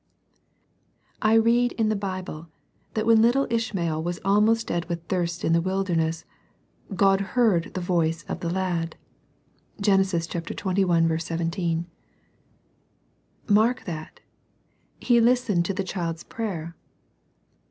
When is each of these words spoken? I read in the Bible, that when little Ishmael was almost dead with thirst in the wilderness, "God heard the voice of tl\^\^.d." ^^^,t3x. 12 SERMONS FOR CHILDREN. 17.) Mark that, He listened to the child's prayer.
I 1.21 1.35
read 1.35 1.73
in 1.73 1.89
the 1.89 1.95
Bible, 1.95 2.47
that 2.95 3.05
when 3.05 3.21
little 3.21 3.45
Ishmael 3.51 4.01
was 4.01 4.19
almost 4.25 4.65
dead 4.65 4.85
with 4.89 5.03
thirst 5.03 5.43
in 5.45 5.53
the 5.53 5.61
wilderness, 5.61 6.25
"God 6.95 7.21
heard 7.37 7.75
the 7.75 7.81
voice 7.81 8.23
of 8.23 8.39
tl\^\^.d." 8.39 8.97
^^^,t3x. 9.83 9.83
12 9.83 10.05
SERMONS 10.25 10.31
FOR 10.31 10.53
CHILDREN. 10.89 11.19
17.) 11.19 11.85
Mark 13.47 13.85
that, 13.85 14.21
He 14.99 15.21
listened 15.21 15.65
to 15.65 15.73
the 15.75 15.83
child's 15.83 16.23
prayer. 16.23 16.75